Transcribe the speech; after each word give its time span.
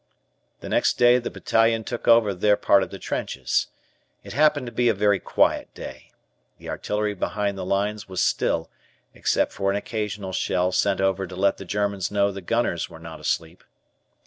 The 0.61 0.69
next 0.69 0.97
day 0.97 1.19
the 1.19 1.29
battalion 1.29 1.83
took 1.83 2.07
over 2.07 2.33
their 2.33 2.57
part 2.57 2.81
of 2.81 2.89
the 2.89 2.97
trenches. 2.97 3.67
It 4.23 4.33
happened 4.33 4.65
to 4.65 4.71
be 4.71 4.89
a 4.89 4.95
very 4.95 5.19
quiet 5.19 5.71
day. 5.75 6.09
The 6.57 6.69
artillery 6.69 7.13
behind 7.13 7.55
the 7.55 7.63
lines 7.67 8.09
was 8.09 8.19
still, 8.19 8.71
except 9.13 9.51
for 9.53 9.69
an 9.69 9.77
occasional 9.77 10.31
shell 10.33 10.71
sent 10.71 11.01
over 11.01 11.27
to 11.27 11.35
let 11.35 11.57
the 11.57 11.65
Germans 11.65 12.09
know 12.09 12.31
the 12.31 12.41
gunners 12.41 12.89
were 12.89 12.97
not 12.97 13.19
asleep. 13.19 13.63